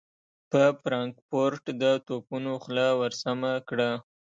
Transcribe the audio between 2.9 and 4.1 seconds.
ور سمهکړه.